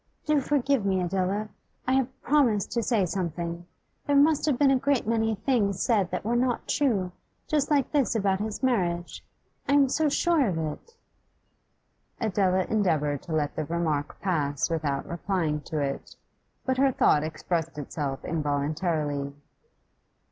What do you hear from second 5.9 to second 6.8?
that were not